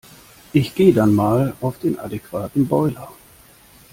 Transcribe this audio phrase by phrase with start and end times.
[0.51, 3.11] Ich geh' dann mal auf den adequaten Boiler.